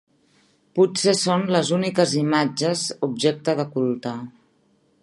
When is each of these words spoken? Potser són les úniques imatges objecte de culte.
Potser 0.79 1.13
són 1.19 1.43
les 1.57 1.69
úniques 1.77 2.17
imatges 2.23 2.85
objecte 3.11 3.57
de 3.63 3.69
culte. 3.77 4.17